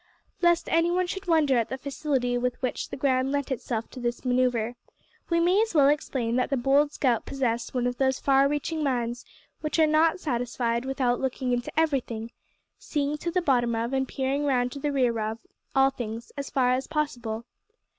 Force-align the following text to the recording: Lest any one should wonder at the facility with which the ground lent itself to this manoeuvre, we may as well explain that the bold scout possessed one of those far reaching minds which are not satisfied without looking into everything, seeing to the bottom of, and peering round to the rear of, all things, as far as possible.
Lest 0.41 0.67
any 0.69 0.89
one 0.89 1.05
should 1.05 1.27
wonder 1.27 1.59
at 1.59 1.69
the 1.69 1.77
facility 1.77 2.35
with 2.35 2.59
which 2.59 2.89
the 2.89 2.97
ground 2.97 3.31
lent 3.31 3.51
itself 3.51 3.87
to 3.91 3.99
this 3.99 4.25
manoeuvre, 4.25 4.73
we 5.29 5.39
may 5.39 5.61
as 5.61 5.75
well 5.75 5.89
explain 5.89 6.37
that 6.37 6.49
the 6.49 6.57
bold 6.57 6.91
scout 6.91 7.23
possessed 7.27 7.75
one 7.75 7.85
of 7.85 7.97
those 7.99 8.17
far 8.19 8.47
reaching 8.49 8.83
minds 8.83 9.25
which 9.59 9.77
are 9.77 9.85
not 9.85 10.19
satisfied 10.19 10.85
without 10.85 11.19
looking 11.19 11.51
into 11.53 11.71
everything, 11.79 12.31
seeing 12.79 13.15
to 13.17 13.29
the 13.29 13.43
bottom 13.43 13.75
of, 13.75 13.93
and 13.93 14.07
peering 14.07 14.43
round 14.43 14.71
to 14.71 14.79
the 14.79 14.91
rear 14.91 15.19
of, 15.19 15.37
all 15.75 15.91
things, 15.91 16.31
as 16.35 16.49
far 16.49 16.71
as 16.71 16.87
possible. 16.87 17.45